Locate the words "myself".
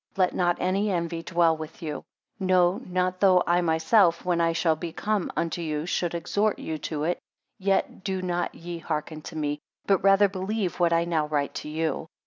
3.61-4.25